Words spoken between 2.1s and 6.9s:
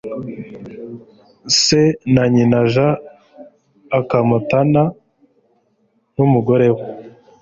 na nyina j akomatana n umugore we